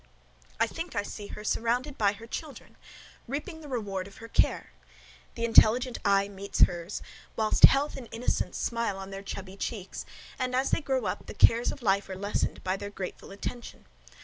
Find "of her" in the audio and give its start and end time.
4.07-4.27